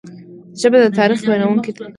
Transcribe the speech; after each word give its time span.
ژبه 0.61 0.77
د 0.81 0.85
تاریخ 0.97 1.19
ویونکي 1.23 1.71
ده 1.75 1.85